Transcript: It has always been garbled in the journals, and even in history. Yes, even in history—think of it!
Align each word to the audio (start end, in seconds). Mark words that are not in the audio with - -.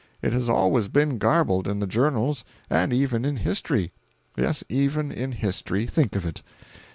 It 0.23 0.33
has 0.33 0.49
always 0.49 0.87
been 0.87 1.19
garbled 1.19 1.67
in 1.67 1.77
the 1.77 1.85
journals, 1.85 2.43
and 2.71 2.91
even 2.91 3.23
in 3.23 3.35
history. 3.35 3.91
Yes, 4.35 4.63
even 4.67 5.11
in 5.11 5.31
history—think 5.31 6.15
of 6.15 6.25
it! 6.25 6.41